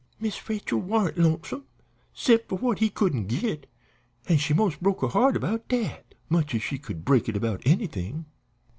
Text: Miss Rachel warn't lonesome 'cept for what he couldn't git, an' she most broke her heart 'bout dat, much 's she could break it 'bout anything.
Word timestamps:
Miss 0.19 0.49
Rachel 0.49 0.79
warn't 0.79 1.19
lonesome 1.19 1.65
'cept 2.11 2.49
for 2.49 2.57
what 2.57 2.79
he 2.79 2.89
couldn't 2.89 3.27
git, 3.27 3.69
an' 4.27 4.37
she 4.39 4.51
most 4.51 4.81
broke 4.81 5.01
her 5.01 5.09
heart 5.09 5.39
'bout 5.39 5.67
dat, 5.67 6.15
much 6.27 6.55
's 6.55 6.61
she 6.63 6.79
could 6.79 7.05
break 7.05 7.29
it 7.29 7.39
'bout 7.39 7.61
anything. 7.67 8.25